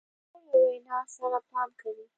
خور 0.27 0.41
له 0.51 0.57
وینا 0.67 0.99
سره 1.15 1.37
پام 1.49 1.69
کوي. 1.81 2.05